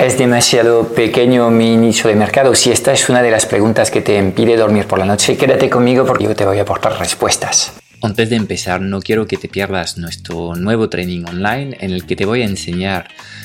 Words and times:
¿Es 0.00 0.16
demasiado 0.16 0.88
pequeño 0.94 1.50
mi 1.50 1.76
nicho 1.76 2.08
de 2.08 2.14
mercado? 2.14 2.54
Si 2.54 2.72
esta 2.72 2.90
es 2.90 3.10
una 3.10 3.20
de 3.20 3.30
las 3.30 3.44
preguntas 3.44 3.90
que 3.90 4.00
te 4.00 4.16
impide 4.16 4.56
dormir 4.56 4.86
por 4.86 4.98
la 4.98 5.04
noche, 5.04 5.36
quédate 5.36 5.68
conmigo 5.68 6.06
porque 6.06 6.24
yo 6.24 6.34
te 6.34 6.46
voy 6.46 6.58
a 6.58 6.62
aportar 6.62 6.98
respuestas. 6.98 7.74
Antes 8.00 8.30
de 8.30 8.36
empezar, 8.36 8.80
no 8.80 9.00
quiero 9.02 9.26
que 9.26 9.36
te 9.36 9.46
pierdas 9.46 9.98
nuestro 9.98 10.56
nuevo 10.56 10.88
training 10.88 11.24
online 11.28 11.76
en 11.80 11.90
el 11.90 12.06
que 12.06 12.16
te 12.16 12.24
voy 12.24 12.40
a 12.40 12.46
enseñar 12.46 13.08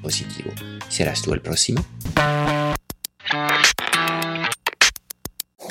positivo. 0.00 0.50
¿Serás 0.88 1.22
tú 1.22 1.32
el 1.32 1.40
próximo? 1.40 1.84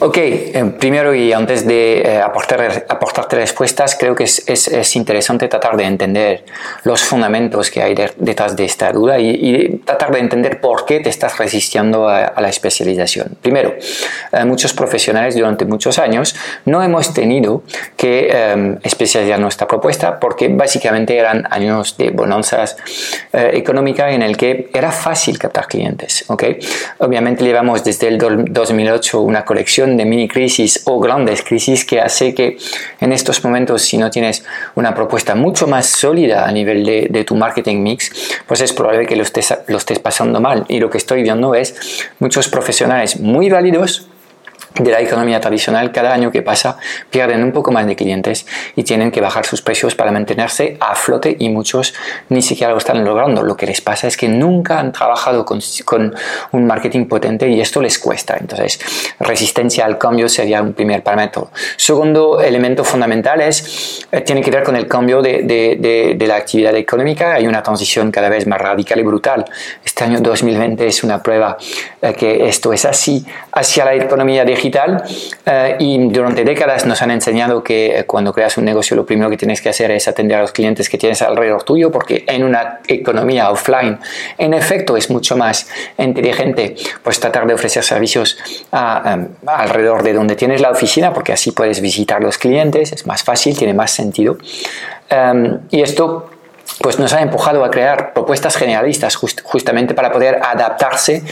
Ok, 0.02 0.18
eh, 0.18 0.74
primero 0.80 1.14
y 1.14 1.34
antes 1.34 1.68
de 1.68 2.02
eh, 2.02 2.22
aportar, 2.22 2.86
aportarte 2.88 3.36
respuestas, 3.36 3.98
creo 4.00 4.16
que 4.16 4.24
es, 4.24 4.48
es, 4.48 4.70
es, 4.70 4.96
interesante 4.96 5.50
tratar 5.50 5.76
de 5.76 5.84
entender 5.84 6.46
los 6.84 7.02
fundamentos 7.02 7.70
que 7.70 7.84
hay 7.84 7.96
detrás 7.96 8.56
de 8.56 8.64
esta 8.64 8.94
duda 8.94 9.20
y, 9.20 9.82
tratar 9.84 10.12
de 10.14 10.20
entender 10.20 10.62
por 10.62 10.86
qué 10.86 11.02
te 11.02 11.10
estás 11.10 11.38
resistiendo 11.38 12.08
a, 12.08 12.34
la 12.40 12.48
especialización. 12.48 13.38
Primero, 13.42 13.76
eh, 14.32 14.46
muchos 14.46 14.74
profesionales 14.74 15.36
durante 15.36 15.66
muchos 15.66 16.00
años 16.00 16.34
no 16.64 16.82
hemos 16.82 17.14
tenido 17.14 17.64
que 17.98 18.80
especializar 18.84 19.40
nuestra 19.40 19.68
propuesta 19.68 20.20
porque 20.20 20.48
básicamente 20.48 21.18
eran 21.18 21.46
años 21.50 21.98
de 21.98 22.12
bonanzas 22.12 22.78
económicas 23.34 24.14
en 24.14 24.22
el 24.22 24.38
que 24.38 24.70
era 24.74 24.92
fácil 24.92 25.38
captar 25.38 25.68
clientes. 25.68 26.24
Okay? 26.28 26.60
Obviamente 27.00 27.44
llevamos 27.44 27.84
desde 27.84 28.08
el 28.08 28.18
2008 28.18 29.22
una 29.22 29.44
colección 29.44 29.89
de 29.98 30.06
mini 30.06 30.28
crisis 30.28 30.82
o 30.86 31.00
grandes 31.00 31.42
crisis 31.44 31.86
que 31.86 32.02
hace 32.02 32.34
que 32.34 32.58
en 33.00 33.12
estos 33.12 33.44
momentos 33.44 33.82
si 33.84 33.98
no 33.98 34.10
tienes 34.10 34.44
una 34.76 34.94
propuesta 34.94 35.36
mucho 35.36 35.68
más 35.68 35.86
sólida 35.88 36.46
a 36.46 36.52
nivel 36.52 36.86
de, 36.86 37.08
de 37.10 37.24
tu 37.24 37.36
marketing 37.36 37.78
mix, 37.78 38.12
pues 38.46 38.62
es 38.62 38.74
probable 38.74 39.06
que 39.06 39.16
lo 39.16 39.24
estés, 39.24 39.54
lo 39.68 39.78
estés 39.78 40.00
pasando 40.00 40.42
mal. 40.42 40.66
Y 40.68 40.80
lo 40.80 40.90
que 40.90 40.98
estoy 40.98 41.24
viendo 41.24 41.56
es 41.56 41.76
muchos 42.20 42.48
profesionales 42.50 43.20
muy 43.20 43.50
válidos 43.50 44.09
de 44.76 44.92
la 44.92 45.02
economía 45.02 45.40
tradicional, 45.40 45.92
cada 45.92 46.14
año 46.14 46.32
que 46.32 46.42
pasa 46.42 46.78
pierden 47.10 47.44
un 47.44 47.52
poco 47.52 47.72
más 47.72 47.86
de 47.86 47.96
clientes 47.96 48.46
y 48.76 48.84
tienen 48.84 49.12
que 49.12 49.20
bajar 49.20 49.46
sus 49.46 49.62
precios 49.62 49.96
para 49.96 50.12
mantenerse 50.12 50.78
a 50.80 50.96
flote 50.96 51.36
y 51.40 51.50
muchos 51.50 51.94
ni 52.30 52.42
siquiera 52.42 52.72
lo 52.72 52.78
están 52.78 53.04
logrando. 53.04 53.44
Lo 53.44 53.58
que 53.58 53.66
les 53.66 53.82
pasa 53.82 54.08
es 54.08 54.16
que 54.16 54.28
nunca 54.28 54.80
han 54.80 54.92
trabajado 54.92 55.44
con, 55.44 55.60
con 55.86 56.16
un 56.52 56.66
marketing 56.68 57.06
potente 57.06 57.50
y 57.50 57.60
esto 57.60 57.82
les 57.82 58.00
cuesta. 58.00 58.38
Entonces, 58.40 58.80
resistencia 59.20 59.86
al 59.86 59.98
cambio 59.98 60.30
sería 60.30 60.62
un 60.62 60.74
primer 60.74 61.04
parámetro. 61.04 61.50
Segundo 61.76 62.40
elemento 62.40 62.84
fundamental 62.84 63.42
es, 63.42 64.06
eh, 64.12 64.22
tiene 64.22 64.42
que 64.42 64.52
ver 64.52 64.64
con 64.64 64.76
el 64.76 64.88
cambio 64.88 65.22
de, 65.22 65.44
de, 65.44 66.16
de, 66.16 66.28
la 66.28 66.36
actividad 66.36 66.76
económica. 66.76 67.34
Hay 67.34 67.48
una 67.48 67.64
transición 67.64 68.12
cada 68.12 68.30
vez 68.30 68.46
más 68.46 68.62
radical 68.62 69.00
y 69.00 69.04
brutal. 69.04 69.46
Este 69.84 70.04
año 70.04 70.20
2020 70.20 70.86
es 70.86 71.04
una 71.04 71.22
prueba 71.22 71.58
eh, 72.02 72.14
que 72.14 72.48
esto 72.48 72.72
es 72.72 72.86
así 72.86 73.26
hacia 73.52 73.86
la 73.86 73.96
economía 73.96 74.46
digital 74.46 74.69
eh, 75.46 75.76
y 75.80 76.10
durante 76.10 76.44
décadas 76.44 76.86
nos 76.86 77.02
han 77.02 77.12
enseñado 77.12 77.64
que 77.64 78.00
eh, 78.00 78.04
cuando 78.06 78.34
creas 78.34 78.58
un 78.58 78.66
negocio 78.66 78.96
lo 78.96 79.06
primero 79.06 79.30
que 79.30 79.38
tienes 79.38 79.62
que 79.62 79.70
hacer 79.70 79.92
es 79.92 80.08
atender 80.08 80.38
a 80.38 80.42
los 80.42 80.52
clientes 80.52 80.90
que 80.90 80.98
tienes 80.98 81.22
alrededor 81.22 81.64
tuyo 81.64 81.92
porque 81.92 82.24
en 82.28 82.44
una 82.44 82.80
economía 82.88 83.50
offline 83.52 84.00
en 84.38 84.54
efecto 84.54 84.98
es 84.98 85.10
mucho 85.10 85.38
más 85.38 85.68
inteligente 85.98 86.76
pues 87.04 87.20
tratar 87.20 87.48
de 87.48 87.54
ofrecer 87.54 87.84
servicios 87.84 88.38
em, 88.72 89.28
alrededor 89.46 90.04
de 90.04 90.14
donde 90.14 90.36
tienes 90.36 90.62
la 90.62 90.72
oficina 90.72 91.14
porque 91.14 91.34
así 91.34 91.52
puedes 91.52 91.82
visitar 91.82 92.22
los 92.22 92.38
clientes, 92.38 92.92
es 92.92 93.06
más 93.06 93.24
fácil, 93.24 93.58
tiene 93.58 93.74
más 93.74 93.92
sentido. 93.92 94.38
Em, 95.10 95.60
y 95.72 95.82
esto 95.82 96.30
pues 96.82 97.00
nos 97.00 97.14
ha 97.14 97.22
empujado 97.22 97.64
a 97.66 97.72
crear 97.72 98.14
propuestas 98.14 98.56
generalistas 98.56 99.16
justamente 99.16 99.94
para 99.94 100.12
poder 100.12 100.40
adaptarse 100.42 101.24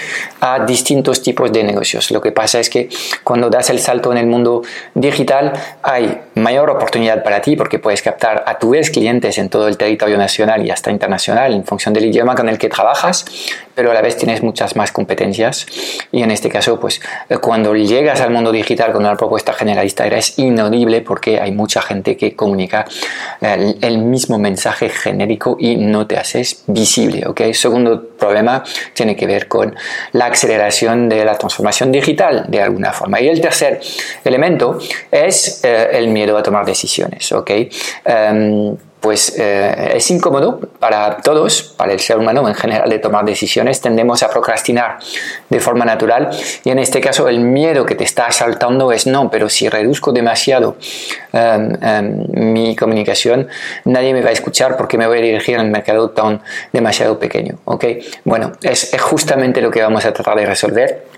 a 0.42 0.66
distintos 0.66 1.22
tipos 1.22 1.52
de 1.54 1.64
negocios. 1.64 2.12
Lo 2.12 2.20
que 2.20 2.32
pasa 2.32 2.60
es 2.60 2.70
que 2.70 2.90
cuando 3.24 3.50
das 3.50 3.70
el 3.70 3.80
salto 3.80 4.12
en 4.12 4.18
el 4.18 4.26
mundo 4.26 4.64
digital 4.94 5.54
hay 5.84 6.22
mayor 6.36 6.70
oportunidad 6.70 7.24
para 7.24 7.42
ti 7.42 7.56
porque 7.56 7.80
puedes 7.80 8.02
captar 8.02 8.44
a 8.46 8.58
tu 8.58 8.72
vez 8.72 8.90
clientes 8.90 9.38
en 9.38 9.50
todo 9.50 9.68
el 9.68 9.78
territorio 9.78 10.18
nacional 10.18 10.66
y 10.66 10.72
hasta 10.72 10.92
internacional 10.92 11.54
en 11.54 11.64
función 11.64 11.94
del 11.94 12.06
idioma 12.06 12.36
con 12.36 12.50
el 12.50 12.58
que 12.58 12.70
trabajas, 12.70 13.26
pero 13.78 13.92
a 13.92 13.94
la 13.94 14.02
vez 14.02 14.18
tienes 14.18 14.42
muchas 14.42 14.76
más 14.76 14.92
competencias 14.92 15.68
y 16.12 16.24
en 16.24 16.32
este 16.32 16.50
caso 16.50 16.80
pues 16.80 17.00
cuando 17.40 17.76
llegas 17.76 18.22
al 18.22 18.32
mundo 18.32 18.52
digital 18.52 18.92
con 18.92 19.04
una 19.04 19.16
propuesta 19.16 19.54
generalista 19.54 20.04
eres 20.08 20.40
inaudible 20.40 21.02
porque 21.02 21.40
hay 21.40 21.52
mucha 21.52 21.84
gente 21.84 22.18
que 22.18 22.36
comunica 22.36 22.86
el, 23.40 23.78
el 23.82 24.00
mismo 24.00 24.40
mensaje 24.40 24.90
genérico 24.90 25.58
y 25.60 25.76
no 25.76 26.08
te 26.08 26.18
haces 26.18 26.64
visible. 26.66 27.24
¿ok? 27.28 27.42
Segundo 27.54 28.10
problema 28.18 28.64
tiene 28.94 29.16
que 29.16 29.28
ver 29.28 29.48
con 29.48 29.76
la 30.14 30.26
aceleración 30.26 31.08
de 31.08 31.24
la 31.24 31.38
transformación 31.38 31.92
digital 31.92 32.46
de 32.48 32.64
alguna 32.64 32.92
forma. 32.94 33.22
Y 33.22 33.28
el 33.28 33.40
tercer 33.40 33.80
elemento 34.24 34.80
es 35.12 35.64
eh, 35.64 35.90
el 35.94 36.08
miedo 36.08 36.36
a 36.36 36.42
tomar 36.42 36.66
decisiones. 36.66 37.32
¿ok? 37.32 37.52
Em, 38.06 38.76
pues 39.00 39.38
eh, 39.38 39.94
es 39.96 40.10
incómodo 40.10 40.60
para 40.80 41.18
todos, 41.18 41.62
para 41.78 41.94
el 41.94 42.00
ser 42.00 42.18
humano 42.18 42.48
en 42.48 42.56
general 42.56 42.90
de 42.90 43.00
tomar 43.00 43.26
decisiones, 43.26 43.80
tendemos 43.80 44.24
a 44.24 44.30
procrastinar 44.30 44.98
de 45.50 45.60
forma 45.60 45.86
natural 45.86 46.30
y 46.64 46.72
en 46.72 46.80
este 46.80 47.00
caso 47.00 47.28
el 47.28 47.40
miedo 47.40 47.86
que 47.86 47.96
te 47.96 48.04
está 48.04 48.26
asaltando 48.26 48.92
es 48.92 49.06
no, 49.06 49.30
pero 49.30 49.50
si 49.50 49.70
reduzco 49.70 50.12
demasiado 50.12 50.78
em, 51.32 51.78
em, 51.82 52.54
mi 52.54 52.76
comunicación, 52.76 53.48
nadie 53.86 54.14
me 54.14 54.22
va 54.22 54.30
a 54.30 54.34
escuchar 54.34 54.78
porque 54.78 54.98
me 54.98 55.06
voy 55.06 55.20
a 55.20 55.22
dirigir 55.22 55.58
al 55.58 55.70
mercado 55.70 56.10
tan 56.10 56.42
demasiado 56.74 57.20
pequeño, 57.20 57.60
¿ok? 57.66 57.86
Bueno, 58.24 58.54
es, 58.62 58.94
es 58.94 59.02
justamente 59.02 59.62
lo 59.62 59.70
que 59.70 59.82
vamos 59.82 60.06
a 60.06 60.14
tratar 60.14 60.38
de 60.38 60.46
resolver 60.46 61.17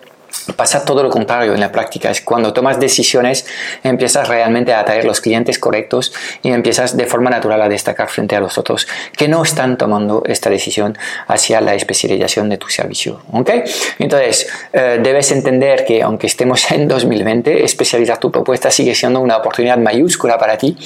Pasa 0.56 0.86
todo 0.86 1.04
lo 1.04 1.10
contrario 1.10 1.54
en 1.54 1.60
la 1.60 1.72
práctica. 1.72 2.10
Es 2.12 2.22
cuando 2.22 2.54
tomas 2.54 2.80
decisiones, 2.80 3.46
empiezas 3.84 4.28
realmente 4.28 4.74
a 4.74 4.80
atraer 4.80 5.06
los 5.06 5.22
clientes 5.22 5.60
correctos 5.60 6.14
y 6.42 6.50
empiezas 6.50 6.98
de 6.98 7.06
forma 7.06 7.30
natural 7.30 7.62
a 7.62 7.70
destacar 7.70 8.10
frente 8.10 8.36
a 8.36 8.40
los 8.40 8.58
otros 8.58 8.88
que 9.16 9.28
no 9.28 9.44
están 9.44 9.78
tomando 9.78 10.24
esta 10.26 10.50
decisión 10.50 10.98
hacia 11.28 11.62
la 11.62 11.76
especialización 11.76 12.50
de 12.50 12.58
tu 12.58 12.70
servicio. 12.70 13.22
¿okay? 13.32 13.64
Entonces, 14.00 14.48
eh, 14.74 15.00
debes 15.02 15.32
entender 15.32 15.86
que 15.86 16.02
aunque 16.02 16.28
estemos 16.28 16.72
en 16.72 16.88
2020, 16.88 17.64
especializar 17.64 18.18
tu 18.20 18.32
propuesta 18.32 18.72
sigue 18.72 18.96
siendo 18.96 19.20
una 19.20 19.38
oportunidad 19.38 19.78
mayúscula 19.78 20.38
para 20.38 20.58
ti, 20.58 20.78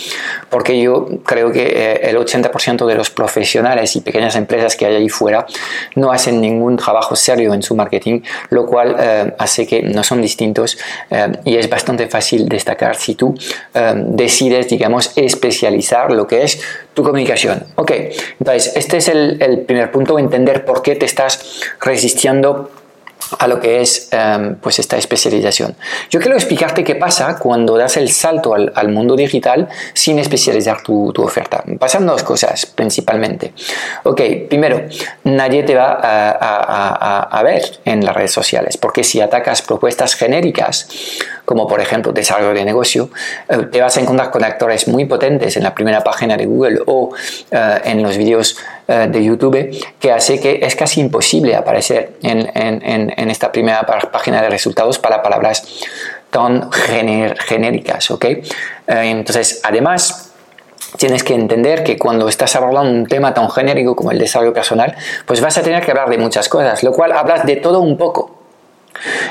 porque 0.50 0.80
yo 0.80 1.08
creo 1.26 1.52
que 1.52 1.64
eh, 1.64 2.10
el 2.10 2.18
80% 2.18 2.86
de 2.86 2.96
los 2.96 3.10
profesionales 3.10 3.96
y 3.96 4.02
pequeñas 4.02 4.36
empresas 4.36 4.76
que 4.76 4.86
hay 4.86 4.96
ahí 4.96 5.10
fuera 5.10 5.46
no 5.96 6.12
hacen 6.12 6.42
ningún 6.42 6.78
trabajo 6.78 7.16
serio 7.16 7.54
en 7.54 7.62
su 7.62 7.76
marketing, 7.76 8.22
lo 8.50 8.66
cual 8.66 8.96
eh, 9.00 9.33
hace 9.38 9.68
que 9.68 9.82
no 9.82 10.04
son 10.04 10.22
distintos 10.22 10.78
eh, 11.10 11.32
y 11.46 11.56
es 11.56 11.70
bastante 11.70 12.08
fácil 12.08 12.48
destacar 12.48 12.96
si 12.96 13.16
tú 13.16 13.36
eh, 13.74 13.94
decides, 13.96 14.68
digamos, 14.70 15.12
especializar 15.16 16.12
lo 16.12 16.28
que 16.28 16.44
es 16.44 16.62
tu 16.94 17.04
comunicación. 17.04 17.64
Ok, 17.76 17.92
entonces 18.40 18.74
este 18.76 18.98
es 18.98 19.08
el, 19.08 19.42
el 19.42 19.60
primer 19.62 19.92
punto, 19.92 20.20
entender 20.20 20.66
por 20.66 20.82
qué 20.82 20.96
te 20.96 21.06
estás 21.06 21.62
resistiendo 21.80 22.72
a 23.40 23.48
lo 23.48 23.60
que 23.60 23.82
es 23.82 24.10
em, 24.12 24.56
pues 24.56 24.80
esta 24.80 24.98
especialización. 24.98 25.76
Yo 26.10 26.20
quiero 26.20 26.36
explicarte 26.36 26.84
qué 26.84 26.96
pasa 26.96 27.38
cuando 27.38 27.78
das 27.78 27.98
el 27.98 28.10
salto 28.10 28.54
al, 28.54 28.90
mundo 28.90 29.16
digital 29.16 29.70
sin 29.94 30.20
especializar 30.20 30.82
tu, 30.84 31.12
oferta. 31.18 31.64
Pasan 31.80 32.06
dos 32.06 32.24
cosas 32.24 32.66
principalmente. 32.66 33.54
Ok, 34.04 34.22
primero, 34.50 34.84
nadie 35.24 35.64
te 35.64 35.76
va 35.76 36.00
a, 36.02 37.44
ver 37.44 37.80
en 37.86 38.06
las 38.06 38.16
redes 38.16 38.32
sociales, 38.32 38.78
porque 38.78 39.04
si 39.04 39.20
atacas 39.20 39.62
propuestas 39.62 40.16
genéricas, 40.16 40.88
como 41.46 41.68
por 41.68 41.82
ejemplo 41.82 42.14
desarrollo 42.14 42.54
de 42.54 42.64
negocio, 42.64 43.10
eh, 43.50 43.68
te 43.72 43.82
vas 43.82 43.98
a 43.98 44.02
encontrar 44.02 44.32
con 44.32 44.44
actores 44.44 44.88
muy 44.88 45.06
potentes 45.06 45.58
en 45.58 45.64
la 45.64 45.76
primera 45.76 46.02
página 46.02 46.38
de 46.38 46.46
Google 46.46 46.80
o 46.86 47.14
eh, 47.52 47.82
en 47.84 48.02
los 48.02 48.18
vídeos 48.18 48.58
eh, 48.88 49.08
de 49.10 49.24
YouTube, 49.24 49.70
que 50.00 50.12
hace 50.12 50.40
que 50.40 50.60
es 50.62 50.76
casi 50.76 51.02
imposible 51.02 51.56
aparecer 51.56 52.18
en, 52.22 52.50
en 52.54 53.30
esta 53.32 53.52
primera 53.52 53.86
página 53.86 54.42
de 54.42 54.50
resultados 54.50 55.00
para 55.00 55.22
palabras 55.22 55.84
tan 56.30 56.72
genéricas, 56.72 58.10
¿ok? 58.10 58.26
entonces, 58.88 59.62
además, 59.64 60.34
tienes 60.98 61.24
que 61.24 61.34
entender 61.34 61.84
que 61.84 61.98
cuando 61.98 62.28
estás 62.28 62.56
hablando 62.56 62.82
un 62.82 63.06
tema 63.06 63.34
tan 63.34 63.50
genérico 63.50 63.96
como 63.96 64.12
el 64.12 64.20
desarrollo 64.20 64.54
personal, 64.54 64.96
pues 65.26 65.42
vas 65.42 65.58
a 65.58 65.62
tener 65.62 65.84
que 65.84 65.92
hablar 65.92 66.10
de 66.10 66.18
muchas 66.18 66.50
cosas, 66.50 66.84
lo 66.84 66.92
cual 66.92 67.12
hablas 67.12 67.46
de 67.46 67.58
todo 67.58 67.82
un 67.82 67.98
poco. 67.98 68.43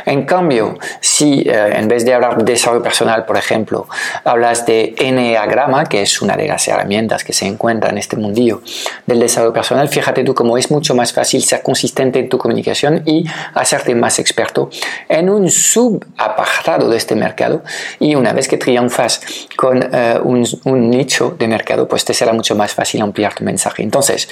En 0.06 0.24
cambio, 0.24 0.78
si 1.00 1.42
eh, 1.42 1.78
en 1.78 1.88
vez 1.88 2.04
de 2.04 2.14
hablar 2.14 2.38
de 2.38 2.52
desarrollo 2.52 2.82
personal, 2.82 3.24
por 3.24 3.36
ejemplo, 3.36 3.88
hablas 4.24 4.66
de 4.66 4.94
Enneagrama, 4.98 5.84
que 5.84 6.02
es 6.02 6.22
una 6.22 6.36
de 6.36 6.48
las 6.48 6.66
herramientas 6.68 7.24
que 7.24 7.32
se 7.32 7.46
encuentra 7.46 7.90
en 7.90 7.98
este 7.98 8.16
mundillo 8.16 8.62
del 9.06 9.20
desarrollo 9.20 9.52
personal, 9.52 9.88
fíjate 9.88 10.24
tú 10.24 10.34
cómo 10.34 10.56
es 10.58 10.70
mucho 10.70 10.94
más 10.94 11.12
fácil 11.12 11.42
ser 11.42 11.62
consistente 11.62 12.18
en 12.18 12.28
tu 12.28 12.38
comunicación 12.38 13.02
y 13.06 13.24
hacerte 13.54 13.94
más 13.94 14.18
experto 14.18 14.70
en 15.08 15.28
un 15.28 15.50
subapartado 15.50 16.88
de 16.88 16.96
este 16.96 17.14
mercado. 17.14 17.62
Y 17.98 18.14
una 18.14 18.32
vez 18.32 18.48
que 18.48 18.58
triunfas 18.58 19.20
con 19.56 19.82
eh, 19.82 20.18
un, 20.22 20.46
un 20.64 20.90
nicho 20.90 21.34
de 21.38 21.48
mercado, 21.48 21.88
pues 21.88 22.04
te 22.04 22.14
será 22.14 22.32
mucho 22.32 22.54
más 22.54 22.72
fácil 22.72 23.02
ampliar 23.02 23.34
tu 23.34 23.44
mensaje. 23.44 23.82
Entonces, 23.82 24.28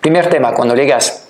primer 0.00 0.28
tema, 0.28 0.52
cuando 0.52 0.74
llegas 0.74 1.29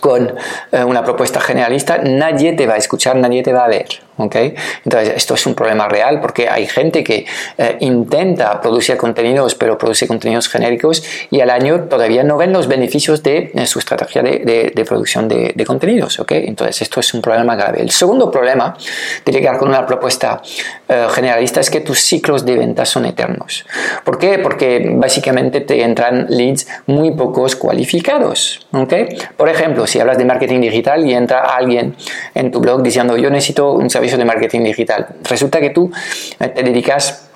con 0.00 0.34
eh, 0.72 0.84
una 0.84 1.02
propuesta 1.04 1.40
generalista, 1.40 1.98
nadie 1.98 2.52
te 2.52 2.66
va 2.66 2.74
a 2.74 2.78
escuchar, 2.78 3.16
nadie 3.16 3.42
te 3.42 3.52
va 3.52 3.64
a 3.64 3.68
ver. 3.68 3.86
¿Okay? 4.16 4.54
Entonces, 4.84 5.14
esto 5.16 5.34
es 5.34 5.46
un 5.46 5.54
problema 5.54 5.88
real 5.88 6.20
porque 6.20 6.48
hay 6.48 6.66
gente 6.66 7.02
que 7.02 7.26
eh, 7.58 7.76
intenta 7.80 8.60
producir 8.60 8.96
contenidos, 8.96 9.54
pero 9.54 9.76
produce 9.78 10.06
contenidos 10.06 10.48
genéricos 10.48 11.02
y 11.30 11.40
al 11.40 11.50
año 11.50 11.84
todavía 11.84 12.22
no 12.22 12.36
ven 12.36 12.52
los 12.52 12.68
beneficios 12.68 13.22
de, 13.22 13.52
su 13.66 13.78
estrategia 13.78 14.22
de, 14.22 14.72
de, 14.74 14.84
producción 14.84 15.28
de, 15.28 15.64
contenidos. 15.66 16.18
¿okay? 16.20 16.44
Entonces, 16.46 16.82
esto 16.82 17.00
es 17.00 17.14
un 17.14 17.22
problema 17.22 17.56
grave. 17.56 17.80
El 17.80 17.90
segundo 17.90 18.30
problema 18.30 18.76
de 19.24 19.32
llegar 19.32 19.58
con 19.58 19.68
una 19.68 19.86
propuesta 19.86 20.40
eh, 20.88 21.06
generalista 21.10 21.60
es 21.60 21.70
que 21.70 21.80
tus 21.80 22.00
ciclos 22.00 22.44
de 22.44 22.56
venta 22.56 22.84
son 22.84 23.06
eternos. 23.06 23.64
¿Por 24.04 24.18
qué? 24.18 24.38
Porque 24.38 24.90
básicamente 24.94 25.60
te 25.62 25.82
entran 25.82 26.26
leads 26.28 26.66
muy 26.86 27.12
pocos 27.12 27.56
cualificados. 27.56 28.66
¿okay? 28.72 29.08
Por 29.36 29.48
ejemplo, 29.48 29.86
si 29.86 30.00
hablas 30.00 30.18
de 30.18 30.24
marketing 30.24 30.60
digital 30.60 31.06
y 31.06 31.14
entra 31.14 31.40
alguien 31.40 31.96
en 32.34 32.50
tu 32.50 32.60
blog 32.60 32.82
diciendo 32.82 33.16
yo 33.16 33.30
necesito 33.30 33.72
un 33.72 33.90
servicio 33.90 34.03
de 34.12 34.24
marketing 34.24 34.62
digital, 34.64 35.06
resulta 35.22 35.60
que 35.60 35.70
tú 35.70 35.90
eh, 36.38 36.48
te 36.48 36.62
dedicas 36.62 37.28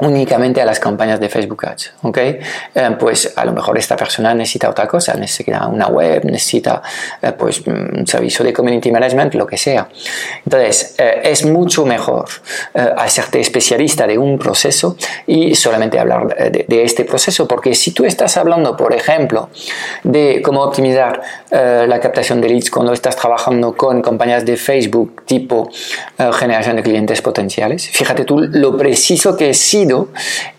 únicamente 0.00 0.60
a 0.62 0.64
las 0.64 0.78
campañas 0.78 1.18
de 1.18 1.28
Facebook 1.28 1.66
Ads, 1.66 1.92
¿ok? 2.02 2.18
Eh, 2.18 2.40
pues 2.98 3.32
a 3.36 3.44
lo 3.44 3.52
mejor 3.52 3.76
esta 3.78 3.96
persona 3.96 4.32
necesita 4.34 4.70
otra 4.70 4.86
cosa, 4.86 5.14
necesita 5.14 5.66
una 5.66 5.88
web, 5.88 6.24
necesita 6.24 6.82
eh, 7.20 7.32
pues 7.32 7.62
un 7.66 8.06
servicio 8.06 8.44
de 8.44 8.52
community 8.52 8.92
management, 8.92 9.34
lo 9.34 9.46
que 9.46 9.56
sea. 9.56 9.88
Entonces, 10.44 10.94
eh, 10.98 11.20
es 11.24 11.44
mucho 11.44 11.84
mejor 11.84 12.26
hacerte 12.96 13.40
especialista 13.40 14.06
de 14.06 14.18
un 14.18 14.38
proceso 14.38 14.96
y 15.26 15.54
solamente 15.54 15.98
hablar 15.98 16.28
de, 16.50 16.64
de, 16.68 16.82
este 16.82 17.04
proceso, 17.04 17.48
porque 17.48 17.74
si 17.74 17.92
tú 17.92 18.04
estás 18.04 18.36
hablando, 18.36 18.76
por 18.76 18.94
ejemplo, 18.94 19.50
de 20.04 20.40
cómo 20.42 20.62
optimizar 20.62 21.20
la 21.50 22.00
captación 22.00 22.40
de 22.40 22.48
leads 22.48 22.70
cuando 22.70 22.92
estás 22.92 23.16
trabajando 23.16 23.76
con 23.76 24.02
compañías 24.02 24.44
de 24.44 24.56
Facebook 24.56 25.22
tipo 25.24 25.70
generación 26.34 26.76
de 26.76 26.82
clientes 26.82 27.20
potenciales, 27.22 27.88
fíjate 27.88 28.24
tú 28.24 28.38
lo 28.38 28.76
preciso 28.76 29.36
que 29.36 29.54
sí 29.54 29.86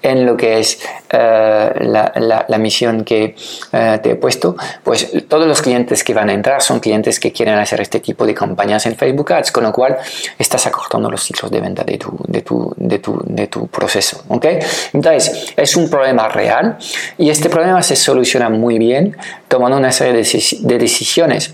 en 0.01 0.25
lo 0.25 0.35
que 0.35 0.59
es 0.59 0.79
eh, 1.11 1.71
la, 1.79 2.57
misión 2.57 3.03
que 3.03 3.35
eh, 3.71 3.99
te 4.03 4.11
he 4.11 4.15
puesto, 4.15 4.55
pues 4.83 5.11
todos 5.27 5.47
los 5.47 5.61
clientes 5.61 6.03
que 6.03 6.13
van 6.13 6.29
a 6.29 6.33
entrar 6.33 6.61
son 6.61 6.79
clientes 6.79 7.19
que 7.19 7.31
quieren 7.31 7.55
hacer 7.55 7.81
este 7.81 7.99
tipo 7.99 8.25
de 8.25 8.33
campañas 8.33 8.85
en 8.85 8.95
Facebook 8.95 9.31
Ads, 9.31 9.51
con 9.51 9.63
lo 9.63 9.71
cual 9.71 9.97
estás 10.37 10.67
acortando 10.67 11.09
los 11.09 11.23
ciclos 11.23 11.49
de 11.51 11.61
venta 11.61 11.83
de 11.83 11.97
tu, 11.97 12.17
de 12.27 12.41
tu, 12.41 12.73
de 12.75 12.99
tu, 12.99 13.21
de 13.25 13.47
tu 13.47 13.67
proceso. 13.67 14.23
¿okay? 14.27 14.59
Entonces, 14.93 15.53
es 15.55 15.75
un 15.75 15.89
problema 15.89 16.27
real 16.27 16.77
y 17.17 17.29
este 17.29 17.49
problema 17.49 17.81
se 17.81 17.95
soluciona 17.95 18.49
muy 18.49 18.77
bien 18.77 19.15
tomando 19.47 19.77
una 19.77 19.91
serie 19.91 20.13
de, 20.13 20.77
decisiones. 20.77 21.53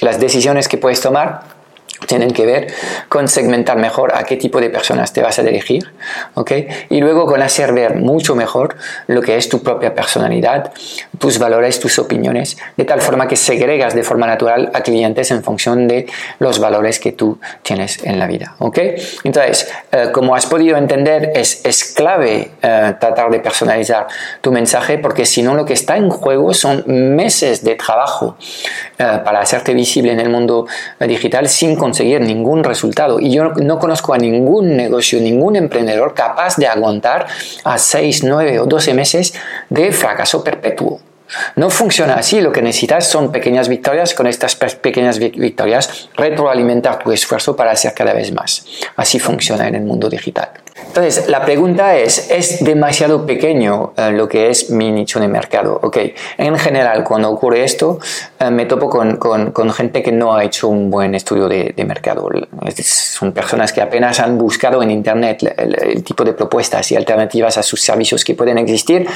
las 0.00 0.18
decisiones 0.18 0.68
que 0.68 0.78
puedes 0.78 1.00
tomar 1.00 1.59
tienen 2.06 2.32
que 2.32 2.46
ver 2.46 2.72
con 3.08 3.28
segmentar 3.28 3.76
mejor 3.76 4.12
a 4.14 4.24
qué 4.24 4.36
tipo 4.36 4.60
de 4.60 4.70
personas 4.70 5.12
te 5.12 5.22
vas 5.22 5.38
a 5.38 5.42
dirigir, 5.42 5.92
¿ok? 6.34 6.52
Y 6.88 7.00
luego 7.00 7.26
con 7.26 7.42
hacer 7.42 7.72
ver 7.72 7.96
mucho 7.96 8.34
mejor 8.34 8.76
lo 9.06 9.22
que 9.22 9.36
es 9.36 9.48
tu 9.48 9.62
propia 9.62 9.94
personalidad, 9.94 10.72
tus 11.18 11.38
valores, 11.38 11.78
tus 11.80 11.98
opiniones, 11.98 12.56
de 12.76 12.84
tal 12.84 13.00
forma 13.00 13.28
que 13.28 13.36
segregas 13.36 13.94
de 13.94 14.02
forma 14.02 14.26
natural 14.26 14.70
a 14.74 14.82
clientes 14.82 15.30
en 15.30 15.42
función 15.42 15.88
de 15.88 16.06
los 16.38 16.58
valores 16.58 16.98
que 16.98 17.12
tú 17.12 17.38
tienes 17.62 18.02
en 18.04 18.18
la 18.18 18.26
vida, 18.26 18.54
¿ok? 18.58 18.78
Entonces, 19.24 19.70
eh, 19.92 20.08
como 20.12 20.34
has 20.34 20.46
podido 20.46 20.76
entender, 20.76 21.32
es, 21.34 21.64
es 21.64 21.84
clave 21.84 22.50
eh, 22.62 22.94
tratar 22.98 23.30
de 23.30 23.40
personalizar 23.40 24.06
tu 24.40 24.52
mensaje 24.52 24.98
porque 24.98 25.24
si 25.24 25.42
no 25.42 25.54
lo 25.54 25.64
que 25.64 25.74
está 25.74 25.96
en 25.96 26.10
juego 26.10 26.54
son 26.54 26.84
meses 26.86 27.62
de 27.64 27.74
trabajo 27.74 28.36
eh, 28.98 29.20
para 29.24 29.40
hacerte 29.40 29.74
visible 29.74 30.12
en 30.12 30.20
el 30.20 30.28
mundo 30.28 30.66
digital 30.98 31.48
sin 31.48 31.76
conseguir 31.90 32.20
ningún 32.20 32.62
resultado. 32.62 33.18
Y 33.18 33.32
yo 33.32 33.52
no 33.56 33.78
conozco 33.80 34.14
a 34.14 34.18
ningún 34.18 34.76
negocio, 34.76 35.20
ningún 35.20 35.56
emprendedor 35.56 36.14
capaz 36.14 36.56
de 36.56 36.68
aguantar 36.68 37.26
a 37.64 37.78
6, 37.78 38.22
9 38.22 38.60
o 38.60 38.66
12 38.66 38.94
meses 38.94 39.34
de 39.68 39.90
fracaso 39.90 40.44
perpetuo. 40.44 41.00
No 41.56 41.68
funciona 41.68 42.14
así, 42.14 42.40
lo 42.40 42.52
que 42.52 42.62
necesitas 42.62 43.08
son 43.08 43.32
pequeñas 43.32 43.68
victorias, 43.68 44.14
con 44.14 44.26
estas 44.28 44.54
pequeñas 44.54 45.18
victorias 45.18 46.08
retroalimentar 46.16 47.02
tu 47.02 47.10
esfuerzo 47.10 47.56
para 47.56 47.72
hacer 47.72 47.92
cada 47.92 48.12
vez 48.12 48.32
más. 48.32 48.64
Así 48.96 49.18
funciona 49.18 49.66
en 49.66 49.74
el 49.74 49.82
mundo 49.82 50.08
digital. 50.08 50.50
Entonces, 50.86 51.28
la 51.28 51.44
pregunta 51.44 51.96
es, 51.96 52.30
¿es 52.30 52.64
demasiado 52.64 53.24
pequeño 53.24 53.92
eh, 53.96 54.10
lo 54.10 54.28
que 54.28 54.50
es 54.50 54.70
mi 54.70 54.90
nicho 54.90 55.20
de 55.20 55.28
mercado? 55.28 55.78
Ok, 55.82 55.98
en 56.36 56.58
general, 56.58 57.04
cuando 57.04 57.30
ocurre 57.30 57.62
esto, 57.62 58.00
eh, 58.38 58.50
me 58.50 58.66
topo 58.66 58.90
con, 58.90 59.16
con, 59.16 59.70
gente 59.72 60.02
que 60.02 60.10
no 60.10 60.34
ha 60.34 60.42
hecho 60.42 60.68
un 60.68 60.90
buen 60.90 61.14
estudio 61.14 61.48
de, 61.48 61.72
de, 61.76 61.84
mercado. 61.84 62.28
Son 62.82 63.32
personas 63.32 63.72
que 63.72 63.80
apenas 63.80 64.18
han 64.18 64.36
buscado 64.36 64.82
en 64.82 64.90
Internet 64.90 65.54
el, 65.56 66.02
tipo 66.02 66.24
de 66.24 66.32
propuestas 66.32 66.90
y 66.90 66.96
alternativas 66.96 67.56
a 67.56 67.62
sus 67.62 67.80
servicios 67.80 68.24
que 68.24 68.34
pueden 68.34 68.58
existir, 68.58 69.06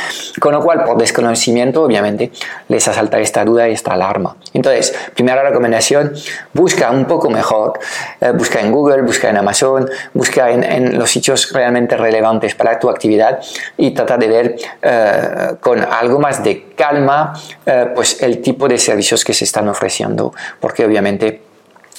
con 0.41 0.53
lo 0.53 0.63
cual, 0.63 0.85
por 0.85 0.97
desconocimiento, 0.97 1.83
obviamente, 1.83 2.31
les 2.69 2.87
asalta 2.87 3.19
esta 3.19 3.45
duda 3.45 3.69
y 3.69 3.73
esta 3.73 3.95
alarma. 3.95 4.37
Entonces, 4.53 4.95
primera 5.15 5.43
recomendación, 5.43 6.13
busca 6.53 6.91
un 6.91 7.07
poco 7.07 7.31
mejor, 7.31 7.81
eh, 8.21 8.31
busca 8.31 8.61
en 8.61 8.71
Google, 8.71 9.03
busca 9.03 9.29
en 9.29 9.39
Amazon, 9.39 9.91
busca 10.13 10.51
en, 10.51 10.63
en 10.63 10.99
los 10.99 11.11
sitios 11.11 11.44
realmente 11.53 11.97
relevantes 11.97 12.55
para 12.55 12.79
tu 12.79 12.89
actividad 12.89 13.41
y 13.77 13.93
trata 13.93 14.17
de 14.17 14.29
ver 14.29 14.57
eh, 14.83 15.57
con 15.61 15.83
algo 15.83 16.19
más 16.19 16.43
de 16.43 16.73
calma 16.77 17.33
eh, 17.65 17.91
pues 17.95 18.23
el 18.23 18.41
tipo 18.41 18.69
de 18.69 18.79
servicios 18.79 19.25
que 19.25 19.35
se 19.35 19.45
están 19.45 19.69
ofreciendo, 19.69 20.33
porque 20.61 20.85
obviamente 20.85 21.43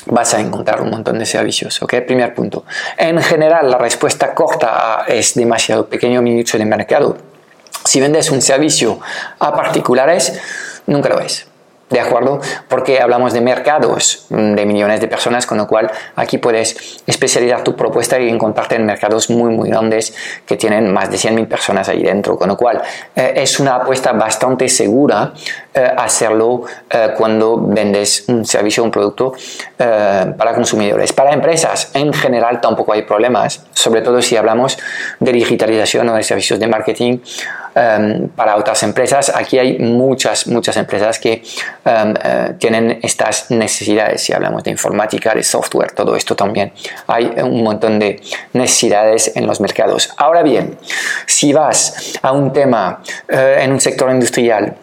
vas 0.07 0.33
a 0.33 0.39
encontrar 0.39 0.81
un 0.81 0.89
montón 0.89 1.19
de 1.19 1.25
servicios. 1.25 1.81
¿ok? 1.81 1.95
Primer 2.05 2.33
punto. 2.33 2.65
En 2.97 3.21
general, 3.21 3.69
la 3.69 3.77
respuesta 3.77 4.33
corta 4.33 5.05
es 5.07 5.35
demasiado 5.35 5.87
pequeño 5.87 6.21
mi 6.21 6.33
nicho 6.33 6.57
de 6.57 6.65
mercado. 6.65 7.17
Si 7.83 7.99
vendes 7.99 8.31
un 8.31 8.41
servicio 8.41 8.99
a 9.39 9.55
particulares, 9.55 10.39
nunca 10.87 11.09
lo 11.09 11.19
es. 11.19 11.47
¿De 11.89 11.99
acuerdo? 11.99 12.39
Porque 12.67 12.99
hablamos 12.99 13.33
de 13.33 13.41
mercados 13.41 14.25
de 14.29 14.65
millones 14.65 15.01
de 15.01 15.07
personas, 15.07 15.45
con 15.45 15.59
lo 15.59 15.67
cual 15.67 15.91
aquí 16.15 16.39
puedes 16.39 17.03
especializar 17.05 17.63
tu 17.63 17.75
propuesta 17.75 18.19
y 18.19 18.27
encontrarte 18.27 18.75
en 18.75 18.87
mercados 18.87 19.29
muy, 19.29 19.53
muy 19.53 19.69
grandes 19.69 20.15
que 20.47 20.57
tienen 20.57 20.91
más 20.91 21.11
de 21.11 21.17
100.000 21.17 21.47
personas 21.47 21.87
ahí 21.87 22.01
dentro. 22.01 22.37
Con 22.37 22.49
lo 22.49 22.57
cual 22.57 22.81
eh, 23.15 23.33
es 23.35 23.59
una 23.59 23.75
apuesta 23.75 24.13
bastante 24.13 24.67
segura 24.67 25.31
eh, 25.75 25.91
hacerlo 25.95 26.63
eh, 26.89 27.09
cuando 27.15 27.61
vendes 27.61 28.25
un 28.29 28.45
servicio 28.45 28.81
o 28.81 28.87
un 28.87 28.91
producto 28.91 29.33
para 29.77 30.53
consumidores. 30.55 31.13
Para 31.13 31.33
empresas 31.33 31.91
en 31.93 32.11
general 32.13 32.61
tampoco 32.61 32.93
hay 32.93 33.03
problemas, 33.03 33.65
sobre 33.73 34.01
todo 34.01 34.21
si 34.21 34.35
hablamos 34.37 34.77
de 35.19 35.31
digitalización 35.31 36.09
o 36.09 36.15
de 36.15 36.23
servicios 36.23 36.59
de 36.59 36.67
marketing 36.67 37.19
Em, 37.77 38.29
para 38.29 38.55
otras 38.55 38.81
empresas. 38.83 39.33
Aquí 39.35 39.59
hay 39.59 39.79
muchas, 39.79 40.47
muchas 40.47 40.77
empresas 40.77 41.19
que 41.19 41.43
em, 41.83 42.13
eh, 42.23 42.53
tienen 42.57 42.99
estas 43.03 43.51
necesidades. 43.51 44.23
Si 44.23 44.31
hablamos 44.31 44.63
de 44.63 44.71
informática, 44.71 45.35
de 45.35 45.43
software, 45.43 45.91
todo 45.91 46.15
esto 46.15 46.37
también. 46.37 46.71
Hay 47.07 47.25
un 47.43 47.63
montón 47.63 47.99
de 47.99 48.21
necesidades 48.53 49.35
en 49.35 49.45
los 49.45 49.59
mercados. 49.59 50.09
Ahora 50.15 50.41
bien, 50.41 50.77
si 51.25 51.51
vas 51.51 52.17
a 52.21 52.31
un 52.31 52.53
tema 52.53 53.03
eh, 53.27 53.57
en 53.59 53.73
un 53.73 53.81
sector 53.81 54.09
industrial, 54.09 54.73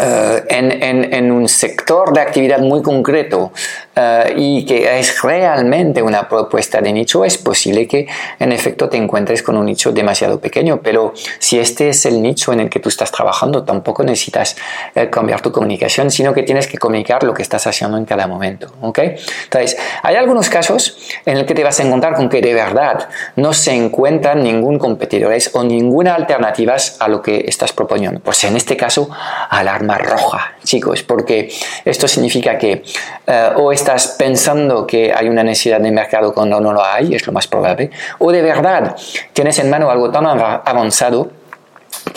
eh, 0.00 0.44
en, 0.48 1.32
un 1.32 1.48
sector 1.48 2.12
de 2.12 2.20
actividad 2.20 2.58
muy 2.58 2.82
concreto 2.82 3.52
eh, 3.94 4.34
y 4.36 4.64
que 4.64 4.98
es 4.98 5.22
realmente 5.22 6.02
una 6.02 6.28
propuesta 6.28 6.80
de 6.80 6.92
nicho, 6.92 7.24
es 7.24 7.38
posible 7.38 7.86
que 7.86 8.06
en 8.38 8.52
efecto 8.52 8.88
te 8.88 8.96
encuentres 8.96 9.42
con 9.42 9.56
un 9.56 9.66
nicho 9.66 9.92
demasiado 9.92 10.38
pequeño, 10.38 10.80
pero 10.82 11.12
si 11.38 11.58
este 11.58 11.88
es 11.88 12.06
el 12.06 12.20
nicho 12.22 12.52
en 12.52 12.60
el 12.60 12.70
que 12.70 12.80
tú 12.80 12.88
estás 12.88 13.10
trabajando, 13.10 13.64
tampoco 13.64 14.02
necesitas 14.04 14.56
eh, 14.94 15.08
cambiar 15.08 15.40
tu 15.40 15.50
comunicación, 15.50 16.10
sino 16.10 16.32
que 16.32 16.42
tienes 16.42 16.66
que 16.66 16.78
comunicar 16.78 17.22
lo 17.22 17.32
que 17.32 17.42
estás 17.42 17.66
haciendo 17.66 17.96
en 17.96 18.04
cada 18.04 18.26
momento. 18.26 18.72
¿ok? 18.82 18.98
Entonces, 19.44 19.76
hay 20.02 20.16
algunos 20.16 20.48
casos 20.48 20.98
en 21.24 21.38
el 21.38 21.46
que 21.46 21.54
te 21.54 21.64
vas 21.64 21.80
a 21.80 21.82
encontrar 21.82 22.14
con 22.14 22.28
que 22.28 22.40
de 22.40 22.54
verdad 22.54 23.08
no 23.36 23.52
se 23.52 23.72
encuentran 23.72 24.42
ningún 24.42 24.78
competidor 24.78 25.26
o 25.52 25.64
ninguna 25.64 26.14
alternativa 26.14 26.76
a 27.00 27.08
lo 27.08 27.22
que 27.22 27.44
estás 27.46 27.72
proponiendo. 27.72 28.20
Pues 28.20 28.44
en 28.44 28.56
este 28.56 28.76
caso, 28.76 29.08
alarma 29.48 29.85
roja, 29.94 30.54
chicos, 30.64 31.02
porque 31.02 31.48
esto 31.84 32.08
significa 32.08 32.58
que 32.58 32.82
eh, 33.26 33.50
o 33.56 33.72
estás 33.72 34.16
pensando 34.18 34.86
que 34.86 35.12
hay 35.14 35.28
una 35.28 35.42
necesidad 35.42 35.80
de 35.80 35.90
mercado 35.90 36.34
cuando 36.34 36.60
no 36.60 36.72
lo 36.72 36.84
hay, 36.84 37.14
es 37.14 37.26
lo 37.26 37.32
más 37.32 37.46
probable, 37.46 37.90
o 38.18 38.32
de 38.32 38.42
verdad 38.42 38.96
tienes 39.32 39.58
en 39.58 39.70
mano 39.70 39.90
algo 39.90 40.10
tan 40.10 40.26
avanzado 40.26 41.30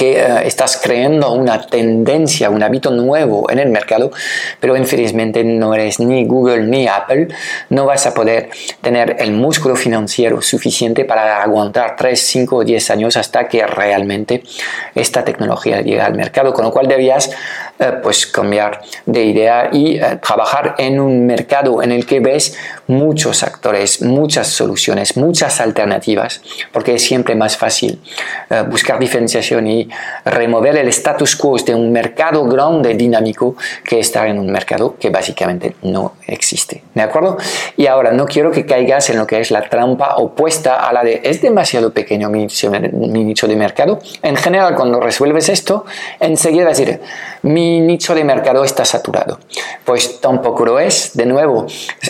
eh, 0.02 0.42
estás 0.46 0.80
creando 0.82 1.32
una 1.32 1.66
tendencia, 1.66 2.50
un 2.50 2.64
hábito 2.64 2.92
nuevo 2.92 3.50
en 3.50 3.60
el 3.60 3.70
mercado, 3.70 4.12
pero 4.60 4.76
infelizmente 4.76 5.44
no 5.44 5.74
eres 5.74 6.00
ni 6.00 6.26
Google 6.26 6.64
ni 6.64 6.88
Apple, 6.88 7.28
no 7.70 7.86
vas 7.86 8.06
a 8.06 8.14
poder 8.14 8.50
tener 8.82 9.18
el 9.20 9.32
músculo 9.32 9.76
financiero 9.76 10.42
suficiente 10.42 11.06
para 11.06 11.42
aguantar 11.42 11.96
3, 11.96 12.20
5 12.20 12.56
o 12.56 12.64
10 12.64 12.92
años 12.92 13.18
hasta 13.18 13.48
que 13.48 13.66
realmente 13.66 14.44
esta 14.96 15.24
tecnología 15.24 15.82
llegue 15.82 16.02
al 16.02 16.16
mercado, 16.16 16.54
con 16.54 16.66
lo 16.66 16.72
cual 16.72 16.88
debías 16.88 17.32
eh, 17.80 17.94
pues 18.02 18.28
cambiar 18.28 18.82
de 19.06 19.24
idea 19.24 19.70
y 19.72 19.98
eh, 19.98 20.20
trabajar 20.22 20.76
en 20.78 21.00
un 21.00 21.26
mercado 21.26 21.82
en 21.82 21.92
el 21.92 22.06
que 22.06 22.20
ves 22.20 22.58
muchos 22.88 23.44
actores, 23.44 24.02
muchas 24.02 24.48
soluciones, 24.48 25.18
muchas 25.18 25.62
alternativas, 25.62 26.42
porque 26.72 26.96
es 26.96 27.04
siempre 27.04 27.36
más 27.36 27.58
fácil 27.58 28.02
buscar 28.70 28.98
diferenciación 28.98 29.68
y 29.68 29.90
remover 30.26 30.76
el 30.78 30.88
status 30.88 31.36
quo 31.36 31.50
de 31.58 31.76
un 31.76 31.92
mercado 31.92 32.46
grande, 32.46 32.94
dinámico, 32.96 33.56
que 33.84 34.00
estar 34.00 34.28
en 34.28 34.40
un 34.40 34.52
mercado 34.52 34.96
que 35.00 35.10
básicamente 35.10 35.76
no 35.82 36.14
existe. 36.28 36.84
¿De 36.94 37.02
acuerdo? 37.02 37.38
Y 37.78 37.88
ahora 37.88 38.12
no 38.12 38.26
quiero 38.26 38.52
que 38.52 38.66
caigas 38.66 39.10
en 39.10 39.18
lo 39.18 39.26
que 39.26 39.40
es 39.40 39.52
la 39.52 39.62
trampa 39.62 40.16
opuesta 40.18 40.88
a 40.88 40.94
la 40.94 41.04
de 41.04 41.22
es 41.24 41.42
demasiado 41.42 41.92
pequeño 41.94 42.30
mi 42.30 42.46
nicho, 42.46 43.48
de 43.48 43.56
mercado. 43.56 44.00
En 44.22 44.36
general, 44.36 44.76
cuando 44.76 45.00
resuelves 45.00 45.50
esto, 45.50 45.86
enseguida 46.20 46.68
decir, 46.68 47.00
nicho 47.80 48.16
de 48.16 48.24
mercado 48.24 48.64
está 48.64 48.86
saturado. 48.86 49.40
Pues 49.86 50.22
tampoco 50.22 50.66
lo 50.66 50.80
es. 50.80 51.12
De 51.14 51.26
nuevo, 51.26 51.66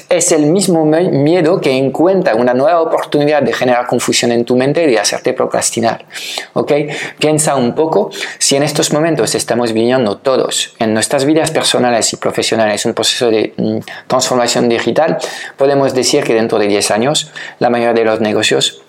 es 0.09 0.31
el 0.31 0.45
mismo 0.45 0.85
miedo 0.85 1.59
que 1.59 1.71
encuentra 1.71 2.35
una 2.35 2.53
nueva 2.53 2.81
oportunidad 2.81 3.41
de 3.41 3.53
generar 3.53 3.87
confusión 3.87 4.31
en 4.31 4.45
tu 4.45 4.55
mente 4.55 4.83
y 4.83 4.87
de 4.87 4.99
hacerte 4.99 5.33
procrastinar. 5.33 6.05
¿Ok? 6.53 6.71
Piensa 7.17 7.55
un 7.55 7.73
poco 7.73 8.11
si 8.37 8.55
en 8.55 8.63
estos 8.63 8.93
momentos 8.93 9.35
estamos 9.35 9.73
viviendo 9.73 10.17
todos 10.17 10.75
en 10.79 10.93
nuestras 10.93 11.25
vidas 11.25 11.51
personales 11.51 12.13
y 12.13 12.17
profesionales 12.17 12.85
un 12.85 12.93
proceso 12.93 13.29
de 13.29 13.53
mm, 13.57 13.79
transformación 14.07 14.69
digital, 14.69 15.17
podemos 15.57 15.93
decir 15.93 16.23
que 16.23 16.33
dentro 16.33 16.59
de 16.59 16.67
10 16.67 16.91
años 16.91 17.31
la 17.59 17.69
mayoría 17.69 17.93
de 17.93 18.05
los 18.05 18.19
negocios 18.19 18.81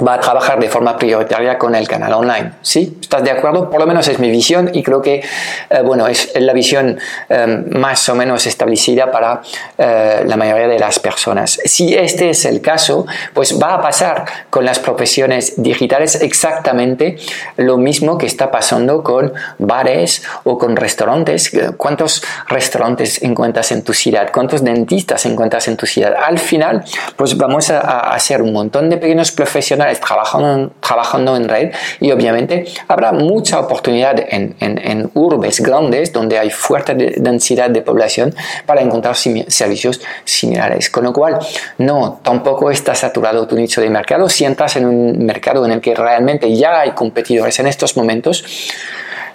va 0.00 0.14
a 0.14 0.20
trabajar 0.20 0.58
de 0.58 0.68
forma 0.68 0.96
prioritaria 0.96 1.58
con 1.58 1.74
el 1.74 1.86
canal 1.86 2.12
online. 2.14 2.52
¿Sí? 2.62 2.98
¿Estás 3.00 3.22
de 3.24 3.30
acuerdo? 3.30 3.70
Por 3.70 3.80
lo 3.80 3.86
menos 3.86 4.08
es 4.08 4.18
mi 4.18 4.30
visión 4.30 4.70
y 4.72 4.82
creo 4.82 5.02
que, 5.02 5.16
eh, 5.16 5.82
bueno, 5.84 6.06
es 6.06 6.32
la 6.34 6.52
visión 6.52 6.98
eh, 7.28 7.64
más 7.70 8.08
o 8.08 8.14
menos 8.14 8.46
establecida 8.46 9.10
para 9.10 9.42
eh, 9.76 10.22
la 10.26 10.36
mayoría 10.36 10.68
de 10.68 10.78
las 10.78 10.98
personas. 10.98 11.60
Si 11.64 11.94
este 11.94 12.30
es 12.30 12.44
el 12.44 12.60
caso, 12.60 13.06
pues 13.34 13.60
va 13.60 13.74
a 13.74 13.82
pasar 13.82 14.24
con 14.50 14.64
las 14.64 14.78
profesiones 14.78 15.54
digitales 15.62 16.20
exactamente 16.22 17.16
lo 17.56 17.76
mismo 17.76 18.18
que 18.18 18.26
está 18.26 18.50
pasando 18.50 19.02
con 19.02 19.32
bares 19.58 20.22
o 20.44 20.58
con 20.58 20.76
restaurantes. 20.76 21.50
¿Cuántos 21.76 22.22
restaurantes 22.48 23.22
encuentras 23.22 23.72
en 23.72 23.82
tu 23.82 23.92
ciudad? 23.92 24.30
¿Cuántos 24.32 24.64
dentistas 24.64 25.26
encuentras 25.26 25.68
en 25.68 25.76
tu 25.76 25.86
ciudad? 25.86 26.14
Al 26.14 26.38
final, 26.38 26.84
pues 27.16 27.36
vamos 27.36 27.70
a, 27.70 27.80
a 27.80 28.14
hacer 28.14 28.42
un 28.42 28.52
montón 28.52 28.90
de 28.90 28.96
pequeños 28.96 29.32
profesionales 29.32 29.81
trabajando, 30.00 30.72
trabajando 30.80 31.36
en 31.36 31.48
red 31.48 31.72
y 32.00 32.10
obviamente 32.10 32.64
habrá 32.88 33.12
mucha 33.12 33.60
oportunidad 33.60 34.18
en, 34.18 34.54
en, 34.60 35.10
urbes 35.14 35.60
grandes 35.60 36.12
donde 36.12 36.38
hay 36.38 36.50
fuerte 36.50 36.94
densidad 36.94 37.70
de 37.70 37.82
población 37.82 38.34
para 38.66 38.80
encontrar 38.80 39.16
servicios 39.16 40.00
similares. 40.24 40.90
Con 40.90 41.04
lo 41.04 41.12
cual, 41.12 41.38
no, 41.78 42.20
tampoco 42.22 42.70
está 42.70 42.94
saturado 42.94 43.46
tu 43.46 43.56
nicho 43.56 43.80
de 43.80 43.90
mercado. 43.90 44.28
Si 44.28 44.44
entras 44.44 44.76
en 44.76 44.86
un 44.86 45.24
mercado 45.24 45.64
en 45.64 45.72
el 45.72 45.80
que 45.80 45.94
realmente 45.94 46.54
ya 46.54 46.80
hay 46.80 46.92
competidores 46.92 47.58
en 47.58 47.66
estos 47.66 47.96
momentos, 47.96 48.44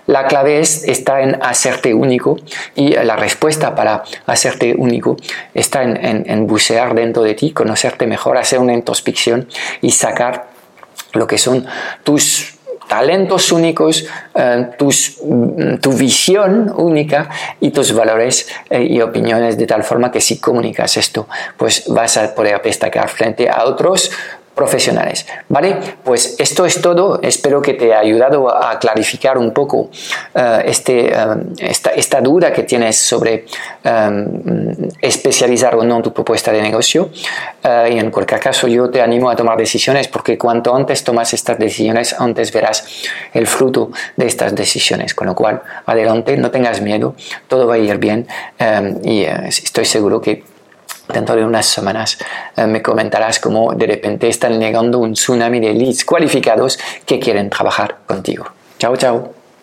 la 0.07 0.25
clave 0.25 0.59
es, 0.59 0.85
está 0.85 1.21
en 1.21 1.37
hacerte 1.41 1.93
único 1.93 2.37
y 2.75 2.91
la 2.91 3.15
respuesta 3.15 3.75
para 3.75 4.03
hacerte 4.25 4.73
único 4.77 5.17
está 5.53 5.83
en, 5.83 6.47
bucear 6.47 6.95
dentro 6.95 7.23
de 7.23 7.35
ti, 7.35 7.51
conocerte 7.51 8.07
mejor, 8.07 8.37
hacer 8.37 8.59
una 8.59 8.73
introspección 8.73 9.47
y 9.81 9.91
sacar 9.91 10.47
lo 11.13 11.27
que 11.27 11.37
son 11.37 11.65
tus 12.03 12.57
talentos 12.87 13.51
únicos, 13.51 14.05
eh, 14.33 14.69
mm, 14.79 15.75
tu 15.77 15.91
visión 15.93 16.73
única 16.75 17.29
y 17.59 17.71
tus 17.71 17.93
valores 17.93 18.47
eh, 18.69 18.83
y 18.83 19.01
opiniones 19.01 19.57
de 19.57 19.67
tal 19.67 19.83
forma 19.83 20.09
que 20.09 20.21
si 20.21 20.39
comunicas 20.39 20.95
esto, 20.95 21.27
pues 21.57 21.87
vas 21.89 22.15
a 22.15 22.33
poder 22.33 22.61
destacar 22.61 23.09
frente 23.09 23.49
a 23.49 23.65
otros 23.65 24.11
profesionales. 24.57 25.25
¿Vale? 25.47 25.77
Pues 26.03 26.35
esto 26.39 26.65
es 26.65 26.81
todo. 26.81 27.21
Espero 27.21 27.61
que 27.61 27.75
te 27.75 27.85
haya 27.85 27.99
ayudado 27.99 28.49
a 28.53 28.77
clarificar 28.79 29.37
un 29.37 29.53
poco 29.53 29.91
eh, 30.33 30.63
este, 30.65 31.13
eh, 31.13 31.71
esta, 31.95 32.19
duda 32.19 32.51
que 32.51 32.63
tienes 32.63 32.97
sobre 32.97 33.45
eh, 33.83 34.89
especializar 34.99 35.75
o 35.75 35.83
no 35.83 36.01
tu 36.01 36.11
propuesta 36.11 36.51
de 36.51 36.61
negocio. 36.61 37.11
y 37.63 37.99
en 37.99 38.09
cualquier 38.09 38.39
caso, 38.39 38.67
yo 38.67 38.89
te 38.89 38.99
animo 39.01 39.29
a 39.29 39.35
tomar 39.35 39.57
decisiones 39.57 40.07
porque 40.07 40.37
cuanto 40.37 40.75
antes 40.75 41.03
tomas 41.03 41.33
estas 41.33 41.59
decisiones, 41.59 42.15
antes 42.17 42.51
verás 42.51 42.83
el 43.33 43.45
fruto 43.45 43.91
de 44.15 44.25
estas 44.25 44.55
decisiones. 44.55 45.13
Con 45.13 45.27
lo 45.27 45.35
cual, 45.35 45.61
adelante, 45.85 46.35
no 46.35 46.49
tengas 46.49 46.81
miedo, 46.81 47.15
todo 47.47 47.67
va 47.67 47.75
a 47.75 47.77
ir 47.77 47.97
bien 47.97 48.27
y 49.03 49.23
estoy 49.23 49.85
seguro 49.85 50.19
que 50.19 50.56
dentro 51.13 51.35
de 51.35 51.45
unas 51.45 51.65
semanas 51.65 52.17
eh, 52.55 52.67
me 52.67 52.81
comentarás 52.81 53.39
cómo 53.39 53.73
de 53.73 53.87
repente 53.87 54.27
están 54.27 54.59
llegando 54.59 54.99
un 54.99 55.13
tsunami 55.13 55.59
de 55.59 55.73
leads 55.73 56.05
cualificados 56.05 56.77
que 57.05 57.19
quieren 57.19 57.49
trabajar 57.49 57.97
contigo. 58.05 58.45
Chao, 58.79 58.95
chao. 58.95 59.36